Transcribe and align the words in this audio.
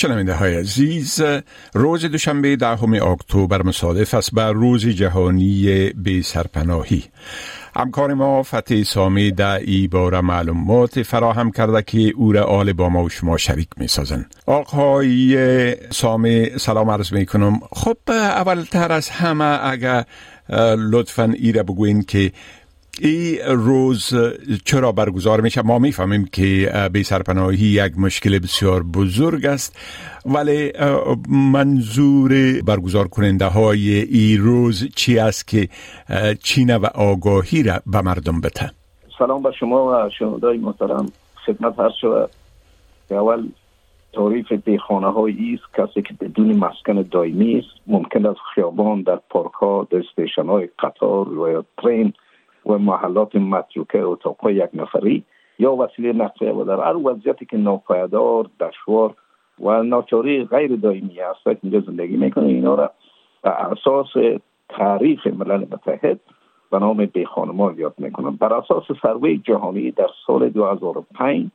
شنونده 0.00 0.34
های 0.34 0.56
عزیز 0.56 1.22
روز 1.74 2.04
دوشنبه 2.04 2.56
دهم 2.56 2.92
اکتبر 2.92 3.62
مصادف 3.62 4.14
است 4.14 4.34
بر 4.34 4.52
روز 4.52 4.86
جهانی 4.86 5.88
بی 5.90 6.22
سرپناهی. 6.22 7.04
همکار 7.76 8.14
ما 8.14 8.42
فتح 8.42 8.82
سامی 8.82 9.30
در 9.30 9.58
ای 9.58 9.88
بار 9.88 10.20
معلومات 10.20 11.02
فراهم 11.02 11.50
کرده 11.50 11.82
که 11.82 12.12
او 12.16 12.32
را 12.32 12.44
حال 12.44 12.72
با 12.72 12.88
ما 12.88 13.04
و 13.04 13.08
شما 13.08 13.36
شریک 13.36 13.68
می 13.76 13.86
سازن 13.88 14.26
آقای 14.46 15.76
سامی 15.90 16.58
سلام 16.58 16.90
عرض 16.90 17.12
می 17.12 17.26
کنم 17.26 17.60
خب 17.72 17.96
اولتر 18.10 18.92
از 18.92 19.08
همه 19.08 19.58
اگر 19.62 20.04
لطفا 20.76 21.34
ای 21.38 21.52
را 21.52 21.62
بگوین 21.62 22.02
که 22.02 22.32
این 22.98 23.38
روز 23.46 24.14
چرا 24.64 24.92
برگزار 24.92 25.40
میشه؟ 25.40 25.62
ما 25.62 25.78
می‌فهمیم 25.78 26.24
که 26.32 26.72
بی 26.92 27.02
سرپناهی 27.02 27.66
یک 27.66 27.98
مشکل 27.98 28.38
بسیار 28.38 28.82
بزرگ 28.82 29.46
است 29.46 29.78
ولی 30.26 30.72
منظور 31.52 32.62
برگزار 32.66 33.08
کننده 33.08 33.46
های 33.46 33.90
این 33.90 34.40
روز 34.40 34.88
چی 34.94 35.18
است 35.18 35.48
که 35.48 35.68
چینه 36.42 36.78
و 36.78 36.86
آگاهی 36.94 37.62
را 37.62 37.80
به 37.86 38.00
مردم 38.00 38.40
بده؟ 38.40 38.70
سلام 39.18 39.42
به 39.42 39.52
شما 39.60 40.06
و 40.06 40.10
شنوندای 40.18 40.58
محترم 40.58 41.06
خدمت 41.46 41.78
هر 41.78 41.90
شود 42.00 42.30
اول 43.10 43.48
تعریف 44.12 44.52
بیخانه 44.52 45.12
های 45.12 45.34
است 45.54 45.74
کسی 45.74 46.02
که 46.02 46.14
بدون 46.20 46.56
مسکن 46.56 47.02
دائمی 47.10 47.58
است 47.58 47.80
ممکن 47.86 48.26
است 48.26 48.40
خیابان 48.54 49.02
در 49.02 49.20
پارک 49.30 49.52
ها 49.52 49.86
در 49.90 49.98
استیشن 49.98 50.46
های 50.46 50.68
قطار 50.78 51.38
و 51.38 51.50
یا 51.52 51.64
ترین 51.82 52.12
و 52.66 52.78
محلات 52.78 53.36
متروکه 53.36 54.02
اتاق 54.02 54.50
یک 54.50 54.70
نفری 54.74 55.24
یا 55.58 55.72
وسیله 55.72 56.12
نقلیه 56.12 56.52
و 56.52 56.64
در 56.64 56.80
هر 56.80 56.96
وضعیتی 56.96 57.46
که 57.46 57.56
ناپایدار 57.56 58.46
دشوار 58.60 59.14
و 59.60 59.82
ناچاری 59.82 60.44
غیر 60.44 60.76
دائمی 60.76 61.20
است. 61.20 61.44
که 61.44 61.58
اینجا 61.62 61.80
زندگی 61.80 62.16
می‌کنه. 62.16 62.46
اینا 62.46 62.74
را 62.74 62.90
به 63.42 63.50
اساس 63.50 64.08
تعریف 64.68 65.26
ملل 65.26 65.60
متحد 65.60 66.20
به 66.70 66.78
نام 66.78 67.06
بیخانمان 67.06 67.78
یاد 67.78 67.94
می‌کنن 67.98 68.30
بر 68.30 68.54
اساس 68.54 68.84
سروی 69.02 69.38
جهانی 69.38 69.90
در 69.90 70.08
سال 70.26 70.48
2005 70.48 71.50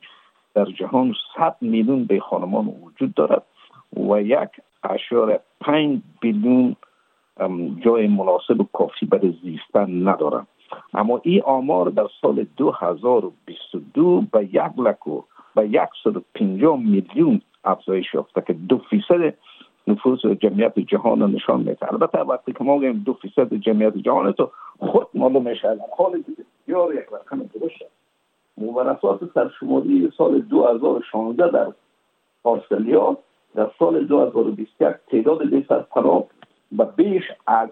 در 0.54 0.64
جهان 0.64 1.14
100 1.36 1.56
میلیون 1.60 2.04
بیخانمان 2.04 2.66
وجود 2.66 3.14
دارد 3.14 3.42
و 4.10 4.22
یک 4.22 4.48
اشار 4.84 5.40
5 5.60 6.00
بیلیون 6.20 6.76
جای 7.84 8.06
مناسب 8.06 8.60
و 8.60 8.66
کافی 8.72 9.06
برای 9.06 9.34
زیستن 9.42 10.08
ندارند 10.08 10.46
اما 10.94 11.20
این 11.22 11.42
آمار 11.42 11.90
در 11.90 12.06
سال 12.20 12.46
2022 12.56 14.22
به 14.32 14.44
یک 14.44 14.78
لک 14.78 15.06
و 15.06 15.22
به 15.54 15.68
یک 15.68 15.88
میلیون 16.78 17.40
افزایش 17.64 18.14
یافته 18.14 18.42
که 18.46 18.52
دو 18.52 18.78
فیصد 18.78 19.34
نفوس 19.86 20.26
جمعیت 20.26 20.78
جهان 20.78 21.22
نشان 21.22 21.58
میده 21.60 21.92
البته 21.92 22.18
وقتی 22.18 22.52
که 22.52 22.64
ما 22.64 22.80
گیم 22.80 23.02
دو 23.06 23.12
فیصد 23.12 23.54
جمعیت 23.54 23.96
جهان 23.96 24.32
تو 24.32 24.50
خود 24.78 25.06
معلوم 25.14 25.48
میشه 25.48 25.74
در 25.74 25.80
حال 25.98 26.22
بسیار 26.22 26.94
یک 26.94 27.06
رقم 27.12 27.38
درسته 27.38 27.86
و 28.58 28.72
بر 28.72 28.88
اساس 28.88 29.20
سرشماری 29.34 30.12
سال 30.18 30.40
2016 30.40 31.50
در 31.50 31.72
آسترالیا 32.44 33.16
در 33.54 33.70
سال 33.78 34.04
2021 34.04 34.88
تعداد 35.10 35.50
بیشتر 35.50 35.78
پناه 35.78 36.24
به 36.72 36.84
بیش 36.84 37.24
از 37.46 37.68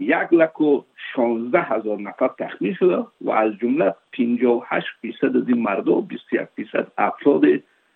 یک 0.00 0.32
لک 0.32 0.60
و 0.60 0.82
شانزده 1.14 1.62
هزار 1.62 2.00
نفر 2.00 2.30
تخمین 2.38 2.74
شده 2.74 3.06
و 3.20 3.30
از 3.30 3.52
جمله 3.62 3.94
58 4.12 4.86
فیصد 5.00 5.36
از 5.36 5.48
این 5.48 5.62
مرد 5.62 5.88
و 5.88 6.00
21 6.00 6.48
فیصد 6.56 6.86
افراد 6.98 7.44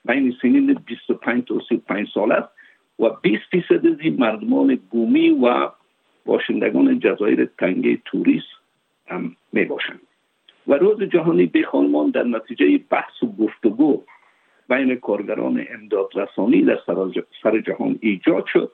بین 0.05 0.37
سنین 0.43 0.75
25 0.87 1.45
تا 1.45 1.61
35 1.69 2.09
سال 2.15 2.33
است 2.33 2.49
و 2.99 3.09
20 3.09 3.43
فیصد 3.51 3.87
از 3.87 4.01
این 4.01 4.17
مردمان 4.19 4.79
بومی 4.91 5.31
و 5.31 5.71
باشندگان 6.25 6.99
جزایر 6.99 7.45
تنگه 7.59 7.99
توریست 8.05 8.47
هم 9.07 9.37
می 9.53 9.65
باشند. 9.65 10.01
و 10.67 10.75
روز 10.75 11.03
جهانی 11.03 11.47
بخانمان 11.47 12.11
در 12.11 12.23
نتیجه 12.23 12.81
بحث 12.91 13.23
و 13.23 13.27
گفتگو 13.27 14.03
بین 14.69 14.95
کارگران 14.95 15.67
امداد 15.71 16.09
رسانی 16.15 16.63
در 16.63 16.79
سر 17.43 17.61
جهان 17.61 17.99
ایجاد 18.01 18.47
شد. 18.47 18.73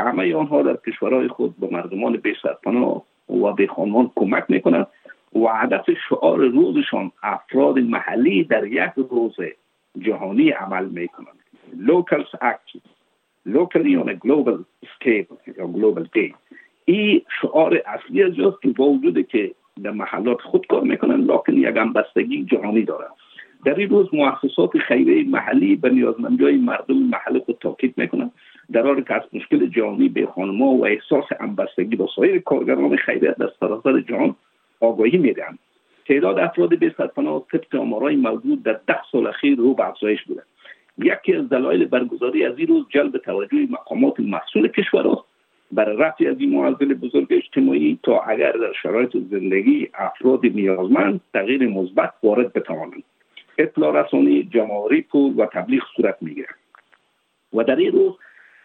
که 0.00 0.04
همه 0.06 0.34
آنها 0.34 0.62
در 0.62 0.76
کشورهای 0.86 1.28
خود 1.28 1.56
به 1.56 1.68
مردمان 1.72 2.16
بی 2.16 2.34
سرپناه 2.42 3.02
و 3.28 3.52
به 3.52 3.66
خانمان 3.66 4.10
کمک 4.14 4.44
می‌کنند 4.48 4.86
و 5.34 5.46
هدف 5.46 5.90
شعار 6.08 6.38
روزشان 6.38 7.12
افراد 7.22 7.78
محلی 7.78 8.44
در 8.44 8.66
یک 8.66 8.92
روز 9.10 9.36
جهانی 9.98 10.50
عمل 10.50 10.84
می‌کنند. 10.84 11.36
Locals 11.86 12.30
act 12.42 12.78
locally 13.48 13.94
on 14.02 14.08
a 14.08 14.16
global 14.26 14.58
scale 14.94 15.32
یا 15.58 15.66
global 15.76 16.04
day. 16.16 16.34
این 16.84 17.22
شعار 17.40 17.82
اصلی 17.86 18.22
از 18.22 18.34
جاست 18.34 18.62
که 18.62 18.68
با 18.68 18.84
وجود 18.84 19.26
که 19.28 19.54
در 19.82 19.90
محلات 19.90 20.40
خود 20.40 20.66
کار 20.66 20.82
می‌کنن 20.82 21.20
لکن 21.20 21.52
یک 21.52 21.74
بستگی 21.94 22.44
جهانی 22.44 22.82
دارند. 22.82 23.10
در 23.64 23.74
این 23.74 23.88
روز 23.88 24.08
مؤسسات 24.12 24.78
خیریه 24.78 25.28
محلی 25.28 25.76
به 25.76 25.90
نیازمندی 25.90 26.56
مردم 26.56 26.96
محل 26.96 27.38
خود 27.38 27.58
تاکید 27.60 27.94
می‌کنند 27.96 28.32
در 28.72 28.82
حالی 28.82 29.02
که 29.02 29.14
از 29.14 29.22
مشکل 29.32 29.66
جهانی 29.66 30.08
به 30.08 30.26
خانما 30.26 30.66
و 30.66 30.86
احساس 30.86 31.24
همبستگی 31.40 31.96
با 31.96 32.08
سایر 32.16 32.38
کارگران 32.38 32.96
خیریت 32.96 33.36
در 33.36 33.50
سراسر 33.60 34.00
جهان 34.00 34.36
آگاهی 34.80 35.18
می‌دهند. 35.18 35.58
تعداد 36.06 36.38
افراد 36.38 36.78
به 36.78 36.94
سرپناه 36.98 37.46
طبق 37.52 37.80
آمارهای 37.80 38.16
موجود 38.16 38.62
در 38.62 38.80
ده 38.86 39.00
سال 39.12 39.26
اخیر 39.26 39.58
رو 39.58 39.74
به 39.74 39.88
افزایش 39.88 40.24
بوده 40.24 40.42
یکی 40.98 41.34
از 41.34 41.48
دلایل 41.48 41.84
برگزاری 41.84 42.44
از 42.44 42.58
این 42.58 42.66
روز 42.66 42.86
جلب 42.88 43.18
توجه 43.18 43.66
مقامات 43.70 44.20
مسئول 44.20 44.68
کشور 44.68 45.08
است. 45.08 45.22
برای 45.72 45.96
رفع 45.96 46.28
از 46.30 46.40
این 46.40 46.50
معضل 46.50 46.94
بزرگ 46.94 47.26
اجتماعی 47.30 47.98
تا 48.02 48.20
اگر 48.20 48.52
در 48.52 48.72
شرایط 48.82 49.16
زندگی 49.30 49.88
افراد 49.94 50.46
نیازمند 50.46 51.20
تغییر 51.32 51.68
مثبت 51.68 52.12
وارد 52.22 52.52
بتوانند. 52.52 53.02
اطلاع 53.58 54.02
رسانی 54.02 54.42
جمعآوری 54.42 55.02
پول 55.02 55.34
و 55.36 55.46
تبلیغ 55.46 55.82
صورت 55.96 56.16
می‌گیرد. 56.20 56.54
و 57.54 57.64
در 57.64 57.76
این 57.76 57.92
روز 57.92 58.12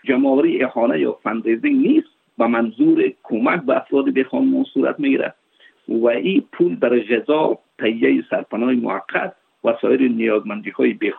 جمعآوری 0.07 0.63
احانه 0.63 0.99
یا 0.99 1.17
فندیزینگ 1.23 1.87
نیست 1.87 2.07
و 2.39 2.47
منظور 2.47 3.13
کمک 3.23 3.61
به 3.61 3.77
افراد 3.77 4.13
به 4.13 4.23
خانمان 4.23 4.63
صورت 4.73 4.99
می‌گیرد 4.99 5.35
و 5.89 6.07
این 6.07 6.43
پول 6.51 6.75
برای 6.75 7.03
غذا 7.03 7.59
تهیه 7.79 8.23
سرپناه 8.29 8.73
موقت 8.73 9.33
و 9.63 9.73
سایر 9.81 10.01
نیازمندی 10.11 10.69
های 10.69 10.93
به 10.93 11.13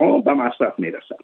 ها 0.00 0.18
به 0.18 0.34
مصرف 0.34 0.78
می‌رسد. 0.78 1.18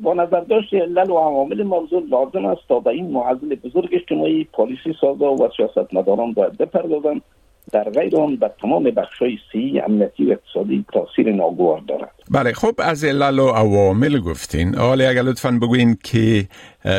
با 0.00 0.14
نظر 0.14 0.40
داشت 0.40 0.74
علل 0.74 1.10
و 1.10 1.14
عوامل 1.14 1.62
موضوع 1.62 2.02
لازم 2.08 2.44
است 2.44 2.68
تا 2.68 2.80
به 2.80 2.90
این 2.90 3.10
معضل 3.10 3.54
بزرگ 3.54 3.88
اجتماعی 3.92 4.44
پالیسی 4.44 4.94
سازا 5.00 5.32
و 5.34 5.48
سیاست 5.56 5.94
مداران 5.94 6.32
باید 6.32 6.58
بپردازند. 6.58 7.22
در 7.74 7.90
غیر 7.90 8.16
آن 8.16 8.36
به 8.36 8.50
تمام 8.62 8.84
بخشای 8.84 9.38
سی 9.52 9.80
امنیتی 9.86 10.26
و 10.26 10.30
اقتصادی 10.32 10.84
تاثیر 10.92 11.32
ناگوار 11.32 11.80
دارد. 11.88 12.10
بله 12.30 12.52
خب 12.52 12.74
از 12.78 13.04
علل 13.04 13.38
و 13.38 13.48
عوامل 13.48 14.20
گفتین. 14.20 14.74
حالا 14.74 15.08
اگر 15.08 15.22
لطفا 15.22 15.58
بگوین 15.62 15.96
که 16.04 16.48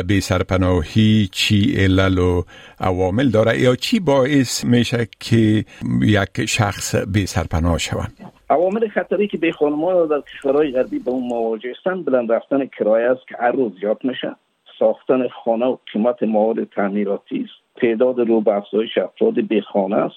بی 0.07 0.21
سرپناهی 0.21 1.29
چی 1.31 1.75
علل 1.77 2.17
و 2.17 2.43
عوامل 2.79 3.29
داره 3.29 3.59
یا 3.59 3.75
چی 3.75 3.99
باعث 3.99 4.65
میشه 4.65 5.07
که 5.19 5.65
یک 6.01 6.45
شخص 6.45 6.95
بی 7.13 7.25
سرپناه 7.25 7.77
شود 7.77 8.11
عوامل 8.49 8.87
خطری 8.87 9.27
که 9.27 9.37
به 9.37 9.51
خانمان 9.51 10.07
در 10.07 10.21
کشورهای 10.21 10.71
غربی 10.71 10.99
به 10.99 11.11
اون 11.11 11.27
مواجه 11.27 11.73
هستند 11.77 12.05
بلند 12.05 12.31
رفتن 12.31 12.65
کرایه 12.65 13.09
است 13.09 13.27
که 13.27 13.35
هر 13.39 13.51
روز 13.51 13.71
زیاد 13.79 13.97
میشه. 14.03 14.35
ساختن 14.79 15.27
خانه 15.27 15.65
و 15.65 15.77
قیمت 15.93 16.23
مواد 16.23 16.63
تعمیراتی 16.63 17.45
است. 17.45 17.81
تعداد 17.81 18.19
رو 18.19 18.41
به 18.41 18.55
افزایش 18.55 18.97
افراد 18.97 19.39
بی 19.41 19.61
خانه 19.61 19.95
است. 19.95 20.15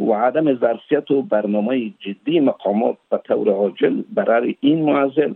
و 0.00 0.12
عدم 0.12 0.54
ظرفیت 0.54 1.10
و 1.10 1.22
برنامه 1.22 1.92
جدی 2.00 2.40
مقامات 2.40 2.96
به 3.10 3.20
طور 3.24 3.48
عاجل 3.48 4.02
برای 4.14 4.54
این 4.60 4.84
معضل 4.84 5.34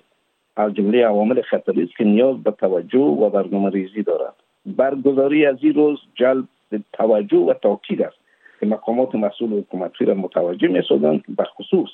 از 0.57 0.75
جمله 0.75 1.07
عوامل 1.07 1.43
خطری 1.43 1.83
است 1.83 1.97
که 1.97 2.05
نیاز 2.05 2.43
به 2.43 2.51
توجه 2.51 2.99
و 2.99 3.31
برنامه 3.31 3.71
ریزی 3.71 4.03
دارد. 4.03 4.35
برگزاری 4.67 5.47
از 5.47 5.57
این 5.61 5.75
روز 5.75 5.99
جلب 6.15 6.45
توجه 6.93 7.39
و 7.39 7.55
تاکید 7.55 8.03
است 8.03 8.17
که 8.61 8.67
مقامات 8.67 9.15
مسئول 9.15 9.59
حکومتی 9.59 10.05
را 10.05 10.15
متوجه 10.15 10.69
می 10.69 10.83
سازند 10.89 11.23
به 11.37 11.45
خصوص 11.45 11.89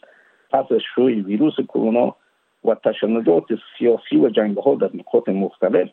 پس 0.50 0.72
از 0.72 0.80
شوی 0.94 1.20
ویروس 1.20 1.54
کرونا 1.68 2.16
و 2.64 2.74
تشنجات 2.74 3.44
سیاسی 3.78 4.16
و 4.16 4.28
جنگ 4.28 4.56
ها 4.56 4.74
در 4.74 4.90
نقاط 4.94 5.28
مختلف 5.28 5.88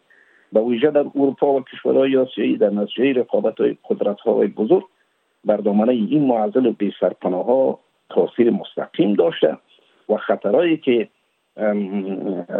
به 0.53 0.61
ویژه 0.61 0.91
در 0.91 1.05
اروپا 1.15 1.53
و 1.53 1.63
کشورهای 1.63 2.17
آسیایی 2.17 2.57
در 2.57 2.69
نتیجه 2.69 3.19
رقابت 3.19 3.59
های 3.59 3.77
قدرت 3.89 4.19
های 4.19 4.47
بزرگ 4.47 4.83
بر 5.45 5.57
دامنه 5.57 5.91
این 5.91 6.27
معضل 6.27 6.65
و 6.65 6.71
بی 6.71 6.93
ها 7.23 7.79
تاثیر 8.09 8.49
مستقیم 8.49 9.13
داشته 9.13 9.57
و 10.09 10.17
خطرهایی 10.17 10.77
که 10.77 11.07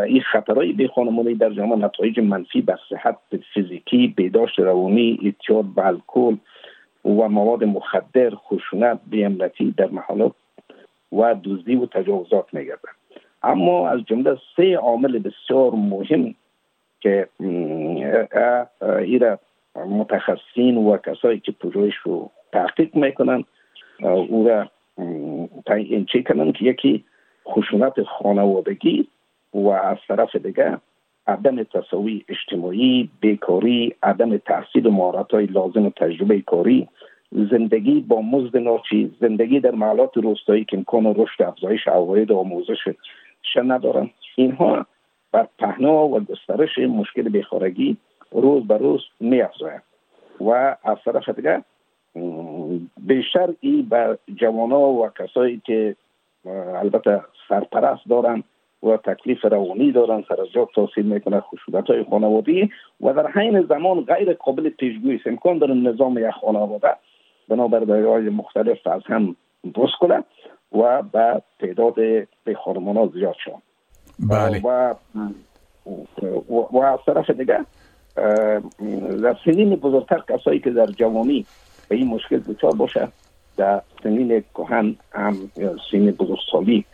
این 0.06 0.22
خطرهای 0.32 0.74
بی 0.74 0.88
خانمانی 0.88 1.36
در 1.36 1.50
جامعه 1.50 1.78
نتایج 1.78 2.20
منفی 2.20 2.62
بر 2.62 2.80
صحت 2.90 3.18
فیزیکی 3.54 4.08
بیداشت 4.08 4.60
روانی 4.60 5.20
اتیاد 5.26 5.66
به 5.66 5.86
الکل 5.86 6.36
و 7.06 7.30
مواد 7.30 7.64
مخدر 7.64 8.30
خشونت 8.36 9.00
بیامنتی 9.08 9.74
در 9.78 9.88
محلات 9.88 10.32
و 11.12 11.36
دزدی 11.44 11.76
و 11.76 11.86
تجاوزات 11.86 12.54
میگردن 12.54 12.92
اما 13.44 13.90
از 13.90 14.00
جمله 14.06 14.38
سه 14.56 14.76
عامل 14.76 15.20
بسیار 15.20 15.72
مهم 15.72 16.36
که 17.00 17.28
ایره 19.00 19.40
متخصصین 19.86 20.78
و 20.78 20.98
کسایی 20.98 21.40
که 21.40 21.52
پژوهش 21.52 21.96
رو 22.04 22.32
تحقیق 22.52 22.96
می‌کنن 22.96 23.44
او 24.02 24.48
را 24.48 24.70
این 25.76 26.06
چی 26.06 26.24
کنن 26.24 26.52
که 26.52 26.66
یکی 26.66 27.06
خشونت 27.48 28.04
خانوادگی 28.04 29.08
و 29.54 29.68
از 29.68 29.98
طرف 30.08 30.36
دیگه 30.36 30.78
عدم 31.28 31.64
تساوی 31.64 32.26
اجتماعی 32.30 33.10
بیکاری 33.22 33.96
عدم 34.04 34.38
تحصیل 34.38 34.88
مهارت 34.90 35.32
های 35.32 35.46
لازم 35.46 35.86
و 35.86 35.90
تجربه 35.90 36.42
کاری 36.42 36.88
زندگی 37.32 38.00
با 38.02 38.22
مزد 38.22 38.58
ناچی 38.58 39.16
زندگی 39.22 39.60
در 39.60 39.72
محلات 39.72 40.18
روستایی 40.18 40.66
که 40.66 40.78
امکان 40.78 41.16
رشد 41.16 41.44
افزایش 41.44 41.88
عواید 41.88 42.32
آموزش 42.32 42.78
ندارن. 43.56 44.10
اینها 44.36 44.86
بر 45.32 45.48
پهنا 45.60 46.08
و 46.08 46.20
گسترش 46.20 46.78
مشکل 46.78 47.30
بیخارگی 47.30 47.98
روز 48.32 48.68
به 48.68 48.78
روز 48.78 49.02
می 49.20 49.42
افزاید 49.42 49.82
و 50.42 50.76
از 50.84 50.98
طرف 51.06 51.30
دیگه 51.30 51.64
بیشتر 52.98 53.54
ای 53.60 53.82
به 53.82 54.18
جوانا 54.36 54.80
و 54.80 55.10
کسایی 55.10 55.62
که 55.66 55.96
البته 56.76 57.22
سرپرست 57.50 58.02
دارن 58.10 58.44
و 58.84 58.98
تکلیف 58.98 59.46
روانی 59.46 59.92
دارن 59.92 60.24
سر 60.30 60.42
از 60.42 60.52
جا 60.52 60.68
تاثیر 60.76 61.06
می‌کنه 61.06 61.40
خشونت 61.40 61.88
های 61.88 62.06
خانوادی 62.10 62.70
و 63.02 63.14
در 63.14 63.32
حین 63.32 63.62
زمان 63.62 64.02
غیر 64.02 64.34
قابل 64.34 64.70
پیشگویی 64.70 65.16
است. 65.16 65.28
امکان 65.28 65.58
داره 65.58 65.74
نظام 65.74 66.18
یک 66.18 66.32
خانواده 66.42 66.96
بنابر 67.50 68.04
های 68.06 68.30
مختلف 68.30 68.88
از 68.88 69.02
هم 69.06 69.36
بس 69.76 69.90
کنه 70.00 70.24
و 70.72 71.02
به 71.02 71.42
تعداد 71.60 71.96
به 72.44 72.56
ها 72.66 73.10
زیاد 73.14 73.36
شد 73.44 73.62
بله. 74.30 74.62
و, 74.64 74.94
و, 76.72 76.82
از 76.82 77.00
طرف 77.06 77.30
دیگه 77.30 77.66
در 79.24 79.36
سنین 79.46 79.76
بزرگتر 79.76 80.24
کسایی 80.30 80.60
که 80.60 80.70
در 80.70 80.86
جوانی 80.86 81.46
به 81.88 81.96
این 81.96 82.08
مشکل 82.08 82.38
دچار 82.38 82.72
باشه 82.72 83.08
در 83.58 83.82
سنین 84.04 84.44
کهن 84.56 84.96
هم 85.12 85.38
سنین 85.92 86.12
بزرگسالی 86.12 86.86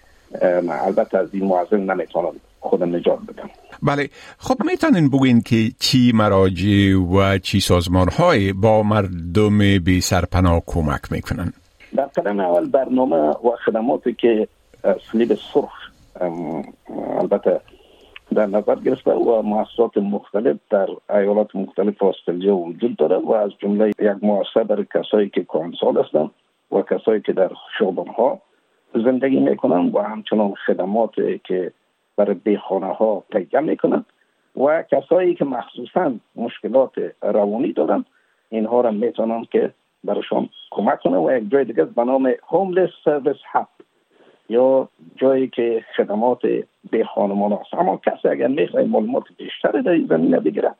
البته 0.70 1.18
از 1.18 1.30
این 1.34 1.46
معظم 1.46 1.92
نمی‌تونن 1.92 2.32
خود 2.60 2.84
نجات 2.84 3.20
بدن 3.20 3.50
بله 3.84 4.10
خب 4.38 4.56
می‌تونین 4.66 5.10
بگین 5.10 5.42
که 5.42 5.72
چی 5.80 6.12
مراجع 6.16 6.96
و 6.96 7.38
چی 7.38 7.60
سازمان 7.60 8.10
های 8.10 8.54
با 8.54 8.84
مردم 8.84 9.80
بی 9.80 10.02
سرپناه 10.02 10.62
کمک 10.66 11.12
می‌کنن؟ 11.12 11.54
در 11.96 12.06
قدم 12.06 12.40
اول 12.40 12.70
برنامه 12.70 13.16
و 13.16 13.52
خدماتی 13.66 14.14
که 14.14 14.48
سلیب 15.12 15.38
سرخ 15.54 15.74
البته 17.20 17.62
در 18.36 18.46
نظر 18.46 18.76
گرفته 18.76 19.12
و 19.12 19.42
مؤسسات 19.42 19.98
مختلف 19.98 20.58
در 20.70 20.88
ایالات 21.10 21.56
مختلف 21.56 22.04
استرالیا 22.04 22.56
وجود 22.56 22.96
داره 22.96 23.18
و 23.18 23.32
از 23.32 23.52
جمله 23.60 23.88
یک 23.90 24.18
مؤسسه 24.22 24.64
برای 24.64 24.86
کسایی 24.94 25.30
که 25.30 25.44
کانسال 25.44 25.98
هستند 25.98 26.32
و 26.72 26.82
کسایی 26.82 27.22
که 27.22 27.34
در 27.34 27.52
شعبان 27.80 28.08
ها 28.08 28.42
زندگی 28.94 29.40
می‌کنن 29.40 29.92
و 29.94 30.02
همچنان 30.02 30.54
خدمات 30.54 31.16
که 31.44 31.72
برای 32.18 32.34
بیخانه 32.34 32.94
ها 32.94 33.24
تهیه 33.32 33.60
می‌کنن 33.60 34.06
و 34.58 34.84
کسایی 34.92 35.36
که 35.36 35.46
مخصوصا 35.46 36.14
مشکلات 36.36 36.92
روانی 37.22 37.74
دارن 37.74 38.06
اینها 38.50 38.82
را 38.82 38.92
می‌تونن 38.92 39.46
که 39.52 39.74
برایشان 40.04 40.50
کمک 40.72 41.00
کنه 41.00 41.18
و 41.18 41.38
یک 41.38 41.52
جای 41.52 41.66
دیگه 41.66 41.84
به 41.84 42.04
نام 42.04 42.34
هوملس 42.48 42.90
سرویس 43.06 43.38
هاب 43.54 43.68
یا 44.50 44.90
جایی 45.16 45.48
که 45.48 45.86
خدمات 45.98 46.42
به 46.92 47.04
خانمان 47.16 47.52
هست. 47.52 47.74
اما 47.74 47.98
کسی 47.98 48.28
اگر 48.28 48.48
می‌خواه 48.48 48.84
معلومات 48.84 49.24
بیشتری 49.38 49.82
در 49.82 49.92
این 49.92 50.08
زمینه 50.08 50.40
بگیره 50.40 50.72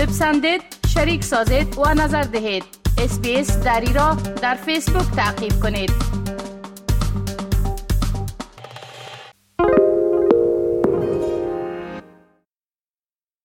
بپسندید 0.00 0.62
شریک 0.94 1.24
سازید 1.24 1.78
و 1.78 1.94
نظر 1.94 2.22
دهید. 2.22 2.64
اسپیس 2.98 3.64
دری 3.64 3.92
را 3.92 4.16
در 4.42 4.54
فیسبوک 4.54 5.16
تعقیب 5.16 5.52
کنید. 5.62 6.19